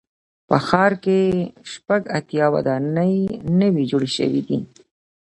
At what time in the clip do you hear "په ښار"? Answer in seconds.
0.47-0.91